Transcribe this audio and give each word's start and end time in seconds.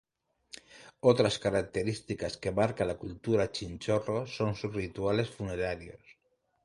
Otras 1.11 1.37
características 1.37 2.35
que 2.37 2.51
marca 2.59 2.85
la 2.89 2.97
cultura 2.97 3.51
Chinchorro 3.51 4.25
son 4.25 4.55
sus 4.55 4.73
rituales 4.73 5.29
funerarios. 5.29 6.01